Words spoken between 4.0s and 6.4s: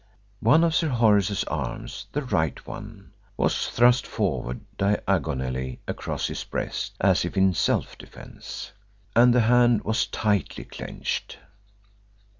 forward diagonally across